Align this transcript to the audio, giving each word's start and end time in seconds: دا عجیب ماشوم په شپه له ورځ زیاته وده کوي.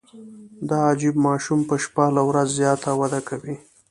دا 0.69 0.77
عجیب 0.91 1.15
ماشوم 1.27 1.59
په 1.69 1.75
شپه 1.83 2.05
له 2.15 2.21
ورځ 2.29 2.47
زیاته 2.59 2.89
وده 2.99 3.19
کوي. 3.29 3.55